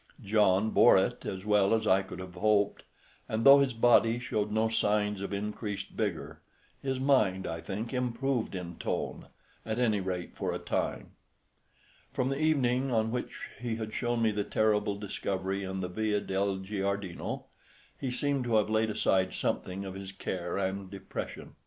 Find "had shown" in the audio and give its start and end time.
13.75-14.23